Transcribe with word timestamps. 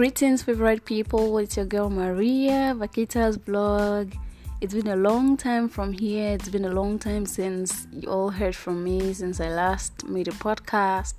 Greetings, 0.00 0.40
favorite 0.42 0.86
people. 0.86 1.36
It's 1.36 1.58
your 1.58 1.66
girl 1.66 1.90
Maria, 1.90 2.74
Vaquita's 2.74 3.36
blog. 3.36 4.14
It's 4.62 4.72
been 4.72 4.86
a 4.86 4.96
long 4.96 5.36
time 5.36 5.68
from 5.68 5.92
here. 5.92 6.30
It's 6.30 6.48
been 6.48 6.64
a 6.64 6.72
long 6.72 6.98
time 6.98 7.26
since 7.26 7.86
you 7.92 8.08
all 8.08 8.30
heard 8.30 8.56
from 8.56 8.82
me 8.82 9.12
since 9.12 9.42
I 9.42 9.50
last 9.50 10.06
made 10.06 10.28
a 10.28 10.30
podcast. 10.30 11.16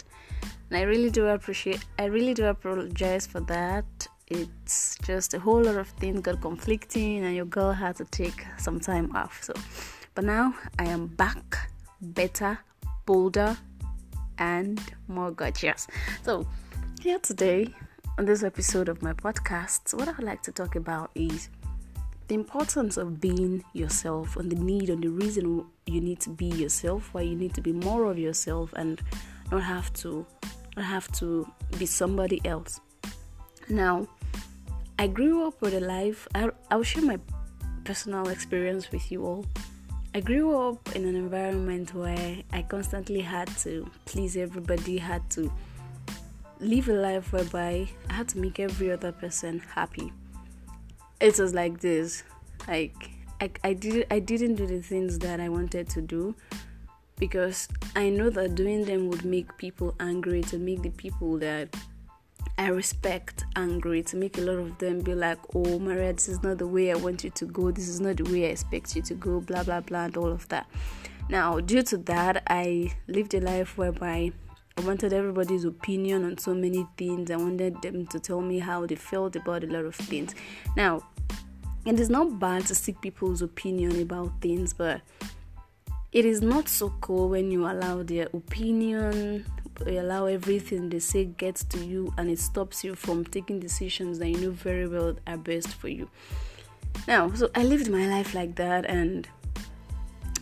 And 0.71 0.79
I 0.79 0.81
really 0.81 1.11
do 1.11 1.27
appreciate 1.27 1.85
I 1.99 2.05
really 2.05 2.33
do 2.33 2.45
apologize 2.45 3.27
for 3.27 3.41
that. 3.41 3.85
It's 4.25 4.97
just 5.03 5.35
a 5.35 5.39
whole 5.39 5.61
lot 5.61 5.75
of 5.75 5.89
things 5.99 6.21
got 6.21 6.41
conflicting 6.41 7.23
and 7.23 7.35
your 7.35 7.45
girl 7.45 7.73
had 7.73 7.97
to 7.97 8.05
take 8.05 8.43
some 8.57 8.79
time 8.79 9.15
off. 9.15 9.43
So 9.43 9.53
but 10.15 10.23
now 10.23 10.55
I 10.79 10.85
am 10.85 11.05
back 11.05 11.69
better, 12.01 12.57
bolder, 13.05 13.55
and 14.39 14.81
more 15.07 15.29
gorgeous. 15.29 15.85
So 16.23 16.47
here 16.99 17.19
today 17.19 17.75
on 18.17 18.25
this 18.25 18.43
episode 18.43 18.89
of 18.89 19.01
my 19.01 19.13
podcast, 19.13 19.93
what 19.93 20.07
I'd 20.07 20.23
like 20.23 20.41
to 20.43 20.51
talk 20.51 20.75
about 20.75 21.11
is 21.15 21.49
the 22.27 22.35
importance 22.35 22.97
of 22.97 23.21
being 23.21 23.63
yourself 23.73 24.35
and 24.37 24.51
the 24.51 24.55
need 24.55 24.89
and 24.89 25.03
the 25.03 25.09
reason 25.09 25.65
you 25.85 26.01
need 26.01 26.19
to 26.21 26.29
be 26.29 26.47
yourself, 26.47 27.09
why 27.13 27.21
you 27.21 27.35
need 27.35 27.53
to 27.53 27.61
be 27.61 27.71
more 27.71 28.05
of 28.11 28.19
yourself 28.19 28.73
and 28.75 29.01
not 29.51 29.63
have 29.63 29.91
to 29.93 30.25
not 30.75 30.85
have 30.85 31.11
to 31.13 31.45
be 31.77 31.85
somebody 31.85 32.41
else. 32.45 32.79
Now, 33.69 34.07
I 34.99 35.07
grew 35.07 35.47
up 35.47 35.61
with 35.61 35.73
a 35.73 35.81
life 35.81 36.27
I, 36.35 36.49
I'll 36.69 36.83
share 36.83 37.03
my 37.03 37.19
personal 37.83 38.29
experience 38.29 38.91
with 38.91 39.11
you 39.11 39.25
all. 39.25 39.45
I 40.13 40.19
grew 40.19 40.57
up 40.57 40.95
in 40.95 41.05
an 41.05 41.15
environment 41.15 41.93
where 41.93 42.37
I 42.51 42.61
constantly 42.63 43.21
had 43.21 43.47
to 43.59 43.89
please 44.05 44.35
everybody, 44.35 44.97
had 44.97 45.29
to 45.31 45.51
live 46.61 46.87
a 46.89 46.93
life 46.93 47.33
whereby 47.33 47.89
I 48.09 48.13
had 48.13 48.29
to 48.29 48.37
make 48.37 48.59
every 48.59 48.91
other 48.91 49.11
person 49.11 49.59
happy. 49.59 50.13
It 51.19 51.37
was 51.39 51.53
like 51.53 51.79
this. 51.81 52.23
Like 52.67 53.09
I, 53.41 53.49
I 53.63 53.73
did 53.73 54.05
I 54.11 54.19
didn't 54.19 54.55
do 54.55 54.67
the 54.67 54.81
things 54.81 55.17
that 55.19 55.39
I 55.39 55.49
wanted 55.49 55.89
to 55.89 56.01
do 56.01 56.35
because 57.17 57.67
I 57.95 58.09
know 58.09 58.29
that 58.29 58.55
doing 58.55 58.85
them 58.85 59.09
would 59.09 59.25
make 59.25 59.57
people 59.57 59.95
angry, 59.99 60.41
to 60.43 60.57
make 60.57 60.81
the 60.81 60.89
people 60.89 61.37
that 61.39 61.75
I 62.57 62.67
respect 62.67 63.45
angry, 63.55 64.03
to 64.03 64.15
make 64.15 64.37
a 64.37 64.41
lot 64.41 64.57
of 64.59 64.77
them 64.77 64.99
be 64.99 65.15
like, 65.15 65.39
Oh 65.55 65.79
Maria, 65.79 66.13
this 66.13 66.29
is 66.29 66.43
not 66.43 66.59
the 66.59 66.67
way 66.67 66.91
I 66.91 66.95
want 66.95 67.23
you 67.23 67.31
to 67.31 67.45
go, 67.45 67.71
this 67.71 67.87
is 67.87 67.99
not 67.99 68.17
the 68.17 68.23
way 68.31 68.45
I 68.45 68.49
expect 68.49 68.95
you 68.95 69.01
to 69.03 69.15
go, 69.15 69.39
blah 69.39 69.63
blah 69.63 69.81
blah 69.81 70.05
and 70.05 70.17
all 70.17 70.31
of 70.31 70.47
that. 70.49 70.67
Now, 71.27 71.59
due 71.59 71.81
to 71.83 71.97
that, 71.97 72.43
I 72.47 72.93
lived 73.07 73.33
a 73.33 73.39
life 73.39 73.77
whereby 73.77 74.31
I 74.77 74.81
wanted 74.81 75.13
everybody's 75.13 75.65
opinion 75.65 76.25
on 76.25 76.37
so 76.37 76.53
many 76.53 76.87
things. 76.97 77.29
I 77.29 77.35
wanted 77.35 77.81
them 77.81 78.07
to 78.07 78.19
tell 78.19 78.41
me 78.41 78.59
how 78.59 78.85
they 78.85 78.95
felt 78.95 79.35
about 79.35 79.63
a 79.63 79.67
lot 79.67 79.85
of 79.85 79.95
things. 79.95 80.33
Now, 80.75 81.01
it 81.85 81.99
is 81.99 82.09
not 82.09 82.39
bad 82.39 82.65
to 82.67 82.75
seek 82.75 83.01
people's 83.01 83.41
opinion 83.41 84.01
about 84.01 84.39
things, 84.41 84.73
but 84.73 85.01
it 86.11 86.25
is 86.25 86.41
not 86.41 86.67
so 86.67 86.93
cool 87.01 87.29
when 87.29 87.51
you 87.51 87.65
allow 87.65 88.03
their 88.03 88.27
opinion, 88.33 89.45
you 89.85 89.99
allow 89.99 90.25
everything 90.25 90.89
they 90.89 90.99
say 90.99 91.25
gets 91.25 91.63
to 91.65 91.83
you 91.83 92.13
and 92.17 92.29
it 92.29 92.39
stops 92.39 92.83
you 92.83 92.95
from 92.95 93.25
taking 93.25 93.59
decisions 93.59 94.19
that 94.19 94.29
you 94.29 94.37
know 94.37 94.51
very 94.51 94.87
well 94.87 95.15
are 95.25 95.37
best 95.37 95.69
for 95.69 95.87
you. 95.87 96.09
Now, 97.07 97.31
so 97.33 97.49
I 97.55 97.63
lived 97.63 97.89
my 97.89 98.07
life 98.07 98.33
like 98.33 98.55
that 98.55 98.85
and 98.85 99.27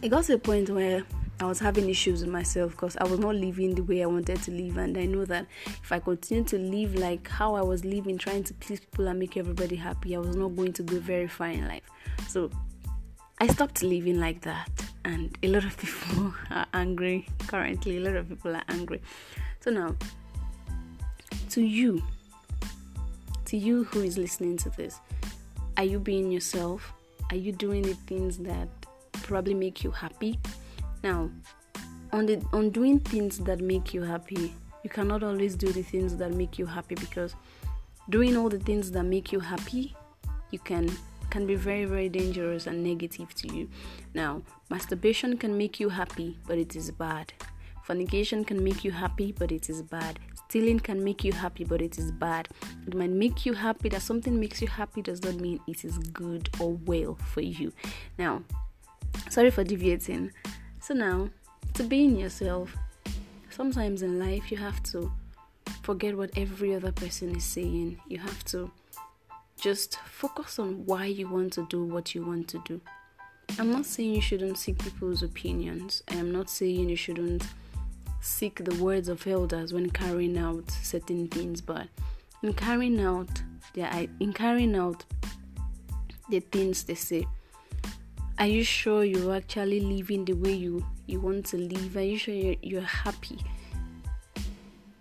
it 0.02 0.10
got 0.10 0.26
to 0.26 0.34
a 0.34 0.38
point 0.38 0.70
where 0.70 1.04
I 1.42 1.46
was 1.46 1.60
having 1.60 1.90
issues 1.90 2.22
with 2.22 2.30
myself 2.30 2.72
because 2.72 2.98
I 2.98 3.06
was 3.06 3.18
not 3.18 3.34
living 3.34 3.74
the 3.74 3.84
way 3.84 4.04
I 4.04 4.08
wanted 4.08 4.42
to 4.44 4.52
live, 4.52 4.78
and 4.78 4.98
I 4.98 5.06
know 5.06 5.24
that 5.24 5.46
if 5.68 5.90
I 5.90 6.00
continue 6.00 6.44
to 6.46 6.58
live 6.58 6.96
like 6.96 7.30
how 7.30 7.56
I 7.56 7.62
was 7.62 7.86
living, 7.86 8.18
trying 8.18 8.44
to 8.44 8.54
please 8.56 8.82
people 8.82 9.08
and 9.08 9.18
make 9.18 9.38
everybody 9.38 9.78
happy, 9.78 10.18
I 10.18 10.20
was 10.20 10.36
not 10.36 10.58
going 10.58 10.74
to 10.74 10.84
go 10.84 11.00
very 11.00 11.30
far 11.30 11.48
in 11.48 11.66
life. 11.66 11.84
So 12.28 12.52
I 13.40 13.48
stopped 13.48 13.82
living 13.84 14.20
like 14.20 14.42
that, 14.42 14.70
and 15.06 15.38
a 15.42 15.48
lot 15.48 15.64
of 15.64 15.78
people 15.78 16.34
are 16.52 16.66
angry 16.74 17.26
currently. 17.48 17.98
A 17.98 18.02
lot 18.02 18.18
of 18.18 18.28
people 18.28 18.54
are 18.54 18.64
angry. 18.68 19.02
So 19.62 19.72
now, 19.72 19.96
to 21.52 21.62
you, 21.62 22.04
to 23.46 23.56
you 23.56 23.86
who 23.86 24.02
is 24.02 24.18
listening 24.18 24.58
to 24.58 24.70
this, 24.72 25.00
are 25.78 25.86
you 25.86 26.00
being 26.00 26.34
yourself? 26.34 26.92
Are 27.30 27.38
you 27.38 27.54
doing 27.54 27.84
the 27.84 27.94
things 27.94 28.40
that 28.40 28.68
probably 29.14 29.54
make 29.54 29.86
you 29.86 29.92
happy? 29.92 30.38
Now, 31.04 31.30
on 32.12 32.26
the 32.26 32.44
on 32.54 32.70
doing 32.72 33.00
things 33.00 33.40
that 33.40 33.62
make 33.62 33.94
you 33.94 34.02
happy, 34.02 34.54
you 34.84 34.90
cannot 34.90 35.24
always 35.24 35.56
do 35.56 35.72
the 35.72 35.84
things 35.84 36.18
that 36.18 36.32
make 36.32 36.58
you 36.58 36.66
happy 36.66 36.96
because 36.96 37.36
doing 38.10 38.36
all 38.36 38.50
the 38.50 38.60
things 38.60 38.92
that 38.92 39.04
make 39.04 39.32
you 39.32 39.40
happy, 39.40 39.96
you 40.52 40.60
can 40.60 40.90
can 41.30 41.46
be 41.46 41.56
very 41.56 41.86
very 41.86 42.10
dangerous 42.10 42.68
and 42.68 42.84
negative 42.84 43.34
to 43.36 43.54
you. 43.56 43.70
Now, 44.14 44.42
masturbation 44.70 45.38
can 45.38 45.58
make 45.58 45.80
you 45.80 45.90
happy, 45.90 46.38
but 46.48 46.58
it 46.58 46.76
is 46.76 46.92
bad. 46.92 47.34
Fornication 47.84 48.46
can 48.46 48.64
make 48.64 48.84
you 48.84 48.92
happy, 48.92 49.32
but 49.32 49.52
it 49.52 49.70
is 49.70 49.82
bad. 49.82 50.20
Stealing 50.48 50.80
can 50.80 51.04
make 51.04 51.24
you 51.24 51.32
happy, 51.32 51.64
but 51.64 51.82
it 51.82 51.98
is 51.98 52.12
bad. 52.12 52.48
It 52.88 52.96
might 52.96 53.10
make 53.10 53.46
you 53.46 53.54
happy. 53.54 53.90
That 53.90 54.02
something 54.02 54.40
makes 54.40 54.62
you 54.62 54.68
happy 54.68 55.02
does 55.02 55.24
not 55.24 55.36
mean 55.36 55.60
it 55.68 55.84
is 55.84 55.98
good 55.98 56.50
or 56.60 56.74
well 56.86 57.18
for 57.34 57.42
you. 57.42 57.72
Now, 58.18 58.44
sorry 59.30 59.52
for 59.52 59.64
deviating. 59.64 60.32
So 60.90 60.96
now, 60.96 61.30
to 61.76 61.84
being 61.84 62.16
yourself, 62.18 62.76
sometimes 63.52 64.02
in 64.02 64.18
life 64.18 64.50
you 64.50 64.58
have 64.58 64.82
to 64.86 65.12
forget 65.84 66.18
what 66.18 66.32
every 66.36 66.74
other 66.74 66.92
person 66.92 67.36
is 67.36 67.44
saying. 67.44 68.02
You 68.08 68.18
have 68.18 68.44
to 68.46 68.72
just 69.62 70.00
focus 70.00 70.58
on 70.58 70.88
why 70.88 71.06
you 71.06 71.30
want 71.30 71.54
to 71.54 71.68
do 71.70 71.84
what 71.84 72.16
you 72.16 72.26
want 72.26 72.48
to 72.48 72.64
do. 72.66 72.82
I'm 73.60 73.72
not 73.72 73.86
saying 73.86 74.16
you 74.16 74.22
shouldn't 74.22 74.58
seek 74.58 74.80
people's 74.80 75.22
opinions. 75.22 76.02
I 76.10 76.16
am 76.16 76.32
not 76.32 76.50
saying 76.50 76.90
you 76.90 76.96
shouldn't 76.96 77.44
seek 78.20 78.66
the 78.66 78.84
words 78.84 79.10
of 79.10 79.28
elders 79.28 79.72
when 79.72 79.92
carrying 79.92 80.40
out 80.40 80.72
certain 80.72 81.28
things, 81.28 81.62
but 81.62 81.88
in 82.42 82.54
carrying 82.54 83.00
out 83.00 83.44
their 83.76 84.08
in 84.20 84.34
carrying 84.34 84.76
out 84.76 85.06
the 86.32 86.40
things 86.40 86.82
they 86.82 86.96
say, 86.96 87.28
are 88.40 88.48
you 88.48 88.64
sure 88.64 89.04
you're 89.04 89.36
actually 89.36 89.82
living 89.82 90.24
the 90.24 90.32
way 90.32 90.54
you, 90.54 90.86
you 91.08 91.20
want 91.20 91.46
to 91.48 91.58
live? 91.58 91.98
Are 91.98 92.02
you 92.02 92.18
sure 92.18 92.34
you're, 92.34 92.56
you're 92.62 92.82
happy? 92.82 93.38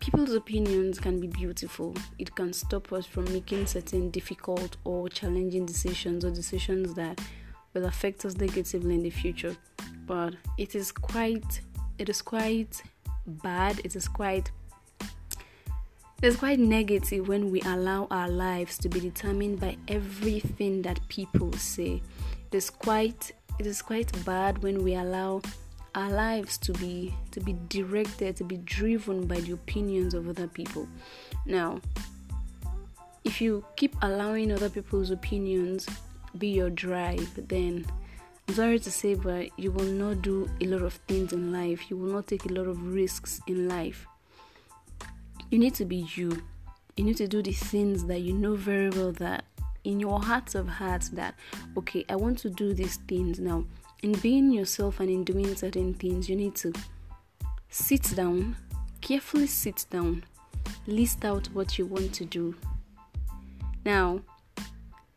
People's 0.01 0.33
opinions 0.33 0.99
can 0.99 1.21
be 1.21 1.29
beautiful. 1.29 1.95
It 2.19 2.35
can 2.35 2.53
stop 2.53 2.93
us 2.93 3.07
from 3.07 3.33
making 3.33 3.67
certain 3.67 4.11
difficult 4.11 4.77
or 4.83 5.09
challenging 5.09 5.67
decisions 5.67 6.25
or 6.25 6.31
decisions 6.31 6.95
that 6.95 7.21
will 7.75 7.85
affect 7.85 8.25
us 8.25 8.37
negatively 8.37 8.97
in 8.97 9.03
the 9.03 9.11
future. 9.11 9.57
But 10.05 10.35
it 10.57 10.75
is 10.75 10.91
quite 10.91 11.61
it 11.99 12.09
is 12.09 12.23
quite 12.23 12.83
bad. 13.27 13.81
It 13.85 13.95
is 13.95 14.09
quite 14.09 14.51
it's 16.23 16.37
quite 16.37 16.59
negative 16.59 17.29
when 17.29 17.53
we 17.53 17.61
allow 17.61 18.09
our 18.11 18.29
lives 18.29 18.79
to 18.79 18.89
be 18.89 18.99
determined 18.99 19.61
by 19.61 19.77
everything 19.87 20.83
that 20.83 20.99
people 21.09 21.53
say 21.53 22.03
it 22.51 22.57
is 22.57 22.71
quite 22.71 23.33
it 23.59 23.67
is 23.67 23.83
quite 23.83 24.11
bad 24.25 24.63
when 24.63 24.83
we 24.83 24.95
allow 24.95 25.43
our 25.95 26.11
lives 26.11 26.57
to 26.59 26.73
be 26.75 27.15
to 27.31 27.41
be 27.41 27.55
directed 27.69 28.37
to 28.37 28.45
be 28.45 28.57
driven 28.59 29.27
by 29.27 29.41
the 29.41 29.53
opinions 29.53 30.15
of 30.15 30.29
other 30.29 30.47
people. 30.47 30.89
Now 31.45 31.81
if 33.25 33.41
you 33.41 33.65
keep 33.77 33.95
allowing 34.01 34.51
other 34.51 34.71
people's 34.71 35.11
opinions 35.11 35.87
be 36.39 36.49
your 36.49 36.71
drive 36.71 37.29
then 37.49 37.85
I'm 38.47 38.55
sorry 38.55 38.79
to 38.79 38.91
say 38.91 39.15
but 39.15 39.51
you 39.59 39.71
will 39.71 39.93
not 39.93 40.23
do 40.23 40.49
a 40.63 40.67
lot 40.67 40.83
of 40.83 40.95
things 41.07 41.35
in 41.35 41.53
life. 41.53 41.91
You 41.91 41.99
will 41.99 42.13
not 42.13 42.29
take 42.29 42.47
a 42.47 42.53
lot 42.53 42.67
of 42.67 42.95
risks 42.95 43.43
in 43.47 43.69
life. 43.69 44.07
You 45.51 45.59
need 45.59 45.75
to 45.75 45.85
be 45.85 46.07
you. 46.15 46.43
You 46.97 47.05
need 47.05 47.19
to 47.19 47.29
do 47.29 47.43
the 47.43 47.53
things 47.53 48.07
that 48.07 48.21
you 48.21 48.33
know 48.33 48.55
very 48.55 48.91
well 48.91 49.13
that 49.13 49.45
in 49.85 50.01
your 50.01 50.21
heart 50.21 50.55
of 50.55 50.69
hearts 50.69 51.09
that 51.11 51.35
okay 51.77 52.05
i 52.09 52.17
want 52.17 52.39
to 52.39 52.51
do 52.51 52.75
these 52.75 52.97
things. 53.09 53.39
Now 53.39 53.65
in 54.03 54.13
being 54.13 54.53
yourself 54.53 55.01
and 55.01 55.11
in 55.11 55.25
doing 55.25 55.55
certain 55.57 55.95
things 55.95 56.29
you 56.29 56.37
need 56.37 56.55
to 56.57 56.73
sit 57.69 58.15
down 58.15 58.57
carefully 59.01 59.47
sit 59.47 59.87
down 59.91 60.25
list 60.87 61.25
out 61.25 61.47
what 61.53 61.79
you 61.79 61.87
want 61.87 62.13
to 62.15 62.25
do. 62.25 62.55
Now 63.85 64.21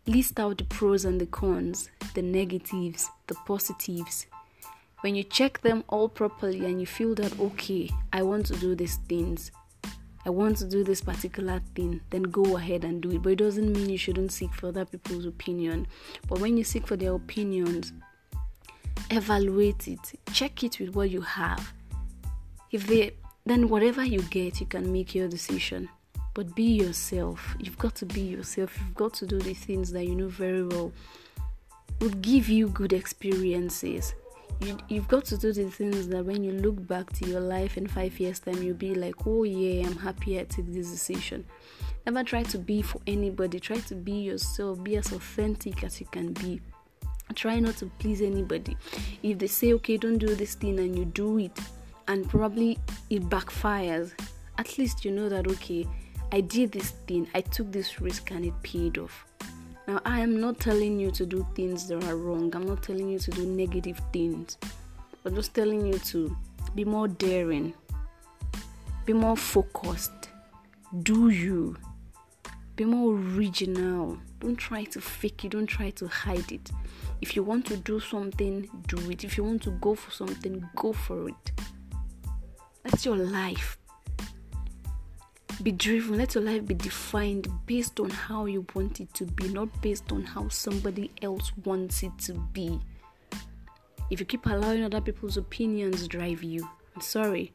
list 0.07 0.39
out 0.39 0.57
the 0.57 0.63
pros 0.65 1.05
and 1.05 1.19
the 1.19 1.27
cons 1.27 1.89
the 2.13 2.21
negatives 2.21 3.09
the 3.27 3.35
positives. 3.45 4.27
When 5.01 5.15
you 5.15 5.23
check 5.23 5.61
them 5.61 5.83
all 5.87 6.09
properly 6.09 6.65
and 6.65 6.79
you 6.79 6.85
feel 6.85 7.15
that 7.15 7.39
okay 7.39 7.89
i 8.13 8.21
want 8.21 8.45
to 8.47 8.55
do 8.55 8.75
these 8.75 8.97
things 9.07 9.51
I 10.25 10.29
want 10.29 10.57
to 10.57 10.65
do 10.65 10.83
this 10.83 11.01
particular 11.01 11.61
thing, 11.75 12.01
then 12.09 12.23
go 12.23 12.57
ahead 12.57 12.83
and 12.83 13.01
do 13.01 13.11
it. 13.11 13.21
But 13.23 13.33
it 13.33 13.39
doesn't 13.39 13.71
mean 13.71 13.89
you 13.89 13.97
shouldn't 13.97 14.31
seek 14.31 14.53
for 14.53 14.67
other 14.67 14.85
people's 14.85 15.25
opinion. 15.25 15.87
But 16.27 16.39
when 16.39 16.57
you 16.57 16.63
seek 16.63 16.87
for 16.87 16.95
their 16.95 17.13
opinions, 17.13 17.93
evaluate 19.09 19.87
it, 19.87 20.13
check 20.31 20.63
it 20.63 20.79
with 20.79 20.95
what 20.95 21.09
you 21.09 21.21
have. 21.21 21.73
If 22.71 22.87
they 22.87 23.13
then 23.45 23.69
whatever 23.69 24.05
you 24.05 24.21
get, 24.23 24.59
you 24.59 24.67
can 24.67 24.91
make 24.91 25.15
your 25.15 25.27
decision. 25.27 25.89
But 26.33 26.55
be 26.55 26.63
yourself. 26.63 27.55
You've 27.59 27.77
got 27.77 27.95
to 27.95 28.05
be 28.05 28.21
yourself. 28.21 28.77
You've 28.77 28.95
got 28.95 29.13
to 29.15 29.25
do 29.25 29.39
the 29.39 29.53
things 29.53 29.91
that 29.91 30.05
you 30.05 30.15
know 30.15 30.27
very 30.27 30.63
well 30.63 30.91
would 31.99 32.21
give 32.21 32.47
you 32.49 32.69
good 32.69 32.93
experiences. 32.93 34.13
You, 34.61 34.77
you've 34.89 35.07
got 35.07 35.25
to 35.25 35.37
do 35.37 35.51
the 35.51 35.69
things 35.71 36.07
that 36.09 36.23
when 36.23 36.43
you 36.43 36.51
look 36.51 36.87
back 36.87 37.11
to 37.13 37.27
your 37.27 37.39
life 37.41 37.77
in 37.77 37.87
five 37.87 38.19
years' 38.19 38.39
time, 38.39 38.61
you'll 38.61 38.75
be 38.75 38.93
like, 38.93 39.15
oh, 39.25 39.43
yeah, 39.43 39.87
I'm 39.87 39.97
happy 39.97 40.39
I 40.39 40.43
took 40.43 40.67
this 40.67 40.91
decision. 40.91 41.45
Never 42.05 42.23
try 42.23 42.43
to 42.43 42.59
be 42.59 42.83
for 42.83 43.01
anybody. 43.07 43.59
Try 43.59 43.77
to 43.77 43.95
be 43.95 44.11
yourself. 44.11 44.83
Be 44.83 44.97
as 44.97 45.11
authentic 45.11 45.83
as 45.83 45.99
you 45.99 46.05
can 46.11 46.33
be. 46.33 46.61
Try 47.33 47.59
not 47.59 47.77
to 47.77 47.87
please 47.97 48.21
anybody. 48.21 48.77
If 49.23 49.39
they 49.39 49.47
say, 49.47 49.73
okay, 49.73 49.97
don't 49.97 50.17
do 50.19 50.35
this 50.35 50.53
thing, 50.53 50.77
and 50.79 50.95
you 50.95 51.05
do 51.05 51.39
it, 51.39 51.57
and 52.07 52.29
probably 52.29 52.77
it 53.09 53.23
backfires, 53.29 54.11
at 54.57 54.77
least 54.77 55.03
you 55.03 55.11
know 55.11 55.29
that, 55.29 55.47
okay, 55.47 55.87
I 56.31 56.41
did 56.41 56.71
this 56.71 56.91
thing, 57.07 57.27
I 57.33 57.41
took 57.41 57.71
this 57.71 57.99
risk, 57.99 58.31
and 58.31 58.45
it 58.45 58.53
paid 58.61 58.97
off. 58.97 59.25
Now, 59.87 59.99
I 60.05 60.19
am 60.19 60.39
not 60.39 60.59
telling 60.59 60.99
you 60.99 61.11
to 61.11 61.25
do 61.25 61.45
things 61.55 61.87
that 61.87 62.03
are 62.03 62.15
wrong, 62.15 62.55
I'm 62.55 62.65
not 62.65 62.83
telling 62.83 63.09
you 63.09 63.19
to 63.19 63.31
do 63.31 63.45
negative 63.45 63.99
things, 64.13 64.57
but 65.23 65.35
just 65.35 65.53
telling 65.53 65.85
you 65.85 65.97
to 65.99 66.35
be 66.75 66.85
more 66.85 67.07
daring, 67.07 67.73
be 69.05 69.13
more 69.13 69.35
focused, 69.35 70.29
do 71.03 71.29
you 71.29 71.75
be 72.81 72.85
more 72.85 73.13
original. 73.13 74.17
Don't 74.39 74.55
try 74.55 74.85
to 74.85 74.99
fake 74.99 75.45
it, 75.45 75.49
don't 75.49 75.67
try 75.67 75.91
to 75.91 76.07
hide 76.07 76.51
it. 76.51 76.71
If 77.21 77.35
you 77.35 77.43
want 77.43 77.67
to 77.67 77.77
do 77.77 77.99
something, 77.99 78.67
do 78.87 78.97
it. 79.11 79.23
If 79.23 79.37
you 79.37 79.43
want 79.43 79.61
to 79.63 79.69
go 79.71 79.93
for 79.93 80.09
something, 80.09 80.67
go 80.75 80.91
for 80.91 81.29
it. 81.29 81.51
That's 82.83 83.05
your 83.05 83.17
life. 83.17 83.77
Be 85.63 85.71
driven. 85.71 86.17
Let 86.17 86.33
your 86.33 86.43
life 86.43 86.65
be 86.65 86.73
defined 86.73 87.47
based 87.67 87.99
on 87.99 88.09
how 88.09 88.45
you 88.45 88.65
want 88.73 88.99
it 88.99 89.13
to 89.13 89.25
be, 89.25 89.47
not 89.49 89.69
based 89.81 90.11
on 90.11 90.23
how 90.23 90.47
somebody 90.49 91.11
else 91.21 91.51
wants 91.65 92.01
it 92.01 92.17
to 92.21 92.33
be. 92.51 92.79
If 94.09 94.19
you 94.19 94.25
keep 94.25 94.47
allowing 94.47 94.83
other 94.83 95.01
people's 95.01 95.37
opinions 95.37 96.07
drive 96.07 96.41
you, 96.41 96.67
I'm 96.95 97.01
sorry, 97.01 97.53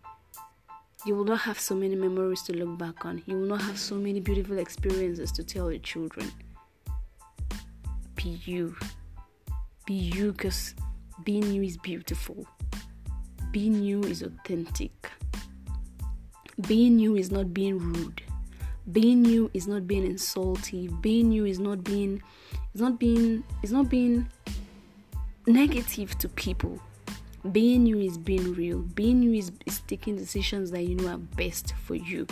you 1.04 1.16
will 1.16 1.24
not 1.24 1.40
have 1.40 1.58
so 1.58 1.74
many 1.74 1.96
memories 1.96 2.42
to 2.42 2.52
look 2.52 2.78
back 2.78 3.04
on. 3.04 3.22
You 3.26 3.38
will 3.38 3.48
not 3.48 3.62
have 3.62 3.78
so 3.78 3.96
many 3.96 4.20
beautiful 4.20 4.58
experiences 4.58 5.32
to 5.32 5.42
tell 5.42 5.70
your 5.70 5.80
children. 5.80 6.30
Be 8.14 8.40
you. 8.44 8.76
Be 9.84 9.94
you 9.94 10.30
because 10.30 10.74
being 11.24 11.50
you 11.52 11.62
is 11.62 11.76
beautiful. 11.76 12.46
Being 13.50 13.82
you 13.82 14.00
is 14.02 14.22
authentic. 14.22 15.10
Being 16.62 16.98
you 16.98 17.16
is 17.16 17.30
not 17.30 17.52
being 17.52 17.78
rude. 17.78 18.22
Being 18.90 19.26
you 19.26 19.50
is 19.52 19.66
not 19.66 19.86
being 19.86 20.06
insulting. 20.06 20.96
Being 21.02 21.30
you 21.30 21.44
is 21.44 21.58
not 21.58 21.84
being 21.84 22.22
is 22.74 22.80
not 22.80 22.98
being 22.98 23.44
is 23.62 23.72
not 23.72 23.90
being 23.90 24.26
negative 25.46 26.16
to 26.18 26.28
people. 26.30 26.80
Being 27.52 27.84
you 27.84 27.98
is 27.98 28.16
being 28.16 28.54
real. 28.54 28.78
Being 28.78 29.22
you 29.22 29.34
is, 29.34 29.52
is 29.66 29.80
taking 29.80 30.16
decisions 30.16 30.70
that 30.70 30.84
you 30.84 30.96
know 30.96 31.08
are 31.08 31.18
best 31.18 31.74
for 31.84 31.94
you. 31.94 32.26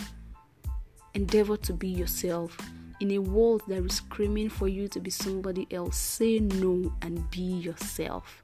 Endeavor 1.13 1.57
to 1.57 1.73
be 1.73 1.87
yourself. 1.87 2.57
In 3.01 3.11
a 3.11 3.19
world 3.19 3.61
that 3.67 3.83
is 3.85 3.95
screaming 3.97 4.49
for 4.49 4.67
you 4.67 4.87
to 4.87 4.99
be 4.99 5.11
somebody 5.11 5.67
else, 5.69 5.97
say 5.97 6.39
no 6.39 6.91
and 7.01 7.29
be 7.29 7.41
yourself. 7.41 8.41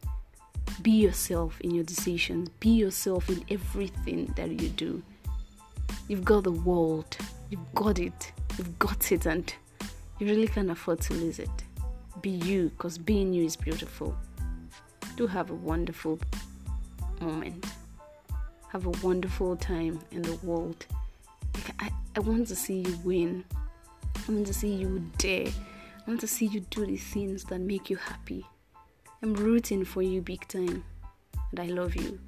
Be 0.81 0.91
yourself 0.91 1.59
in 1.61 1.71
your 1.71 1.83
decisions. 1.85 2.49
Be 2.59 2.69
yourself 2.69 3.29
in 3.29 3.43
everything 3.49 4.31
that 4.35 4.49
you 4.49 4.69
do. 4.69 5.01
You've 6.07 6.25
got 6.25 6.43
the 6.43 6.51
world. 6.51 7.17
You've 7.49 7.73
got 7.75 7.99
it. 7.99 8.31
You've 8.57 8.77
got 8.79 9.11
it, 9.11 9.25
and 9.25 9.53
you 10.19 10.27
really 10.27 10.47
can't 10.47 10.69
afford 10.69 11.01
to 11.01 11.13
lose 11.13 11.39
it. 11.39 11.49
Be 12.21 12.29
you, 12.29 12.69
because 12.69 12.97
being 12.97 13.33
you 13.33 13.45
is 13.45 13.55
beautiful. 13.55 14.15
Do 15.15 15.27
have 15.27 15.49
a 15.49 15.55
wonderful 15.55 16.19
moment. 17.19 17.65
Have 18.69 18.85
a 18.85 18.91
wonderful 19.05 19.55
time 19.55 19.99
in 20.11 20.21
the 20.21 20.35
world. 20.43 20.85
I, 21.79 21.91
I 22.15 22.19
want 22.19 22.47
to 22.47 22.55
see 22.55 22.79
you 22.79 22.97
win. 23.03 23.43
I 24.27 24.31
want 24.31 24.47
to 24.47 24.53
see 24.53 24.73
you 24.73 25.09
dare. 25.17 25.47
I 25.47 26.03
want 26.07 26.21
to 26.21 26.27
see 26.27 26.45
you 26.45 26.61
do 26.61 26.85
the 26.85 26.97
things 26.97 27.43
that 27.45 27.59
make 27.59 27.89
you 27.89 27.97
happy. 27.97 28.45
I'm 29.21 29.33
rooting 29.33 29.85
for 29.85 30.01
you 30.01 30.21
big 30.21 30.47
time. 30.47 30.83
And 31.51 31.59
I 31.59 31.65
love 31.65 31.95
you. 31.95 32.19